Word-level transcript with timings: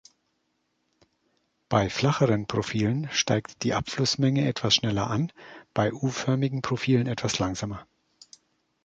Bei 1.69 1.87
flacheren 1.87 2.47
Profilen 2.47 3.07
steigt 3.11 3.61
die 3.61 3.75
Abflussmenge 3.75 4.47
etwas 4.47 4.73
schneller 4.73 5.11
an, 5.11 5.31
bei 5.75 5.93
u-förmigen 5.93 6.63
Profilen 6.63 7.05
etwas 7.05 7.37
langsamer. 7.37 7.85